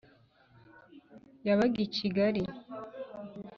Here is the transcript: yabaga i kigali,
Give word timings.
yabaga 1.47 1.77
i 1.87 1.89
kigali, 1.95 2.41